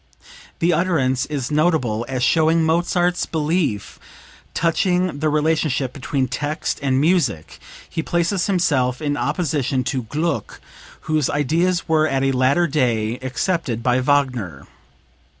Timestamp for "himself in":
8.47-9.15